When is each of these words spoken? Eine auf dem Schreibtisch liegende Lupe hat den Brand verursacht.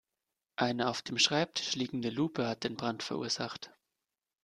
Eine 0.55 0.89
auf 0.89 1.03
dem 1.03 1.19
Schreibtisch 1.19 1.75
liegende 1.75 2.09
Lupe 2.09 2.47
hat 2.47 2.63
den 2.63 2.75
Brand 2.75 3.03
verursacht. 3.03 3.71